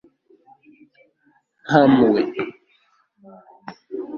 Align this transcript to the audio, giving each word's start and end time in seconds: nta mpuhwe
nta 1.65 1.81
mpuhwe 1.91 2.21